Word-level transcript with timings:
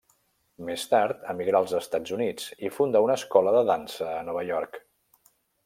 Més 0.69 0.85
tard 0.93 1.19
emigrà 1.33 1.59
als 1.63 1.75
Estats 1.79 2.15
Units 2.17 2.49
i 2.69 2.73
fundà 2.79 3.03
una 3.09 3.19
escola 3.23 3.55
de 3.57 3.61
dansa 3.71 4.09
a 4.15 4.25
Nova 4.31 4.45
York. 4.51 4.81